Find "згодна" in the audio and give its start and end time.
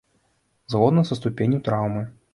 0.75-1.05